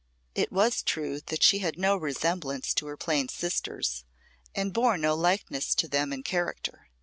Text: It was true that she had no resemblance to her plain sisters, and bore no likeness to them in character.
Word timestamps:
It 0.33 0.51
was 0.51 0.81
true 0.81 1.19
that 1.27 1.43
she 1.43 1.59
had 1.59 1.77
no 1.77 1.95
resemblance 1.95 2.73
to 2.73 2.87
her 2.87 2.97
plain 2.97 3.27
sisters, 3.27 4.03
and 4.55 4.73
bore 4.73 4.97
no 4.97 5.13
likeness 5.15 5.75
to 5.75 5.87
them 5.87 6.11
in 6.11 6.23
character. 6.23 6.87